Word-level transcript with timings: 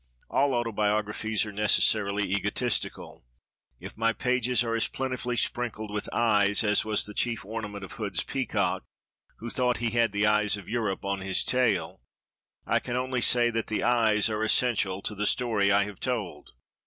All 0.31 0.55
autobiographies 0.55 1.45
are 1.45 1.51
necessarily 1.51 2.23
egotistical. 2.33 3.23
If 3.79 3.95
my 3.95 4.13
pages 4.13 4.63
are 4.63 4.73
as 4.73 4.87
plentifully 4.87 5.35
sprinkled 5.37 5.91
with 5.91 6.11
"I's" 6.11 6.63
as 6.63 6.83
was 6.83 7.05
the 7.05 7.13
chief 7.13 7.45
ornament 7.45 7.83
of 7.83 7.91
Hood's 7.91 8.23
peacock, 8.23 8.83
"who 9.37 9.51
thought 9.51 9.77
he 9.77 9.91
had 9.91 10.11
the 10.11 10.25
eyes 10.25 10.57
of 10.57 10.67
Europe 10.67 11.05
on 11.05 11.19
his 11.21 11.43
tail," 11.43 12.01
I 12.65 12.79
can 12.79 12.97
only 12.97 13.21
say, 13.21 13.51
that 13.51 13.67
the 13.67 13.83
"I's" 13.83 14.27
are 14.27 14.43
essential 14.43 15.03
to 15.03 15.13
the 15.13 15.27
story 15.27 15.71
I 15.71 15.83
have 15.83 15.99
told. 15.99 16.49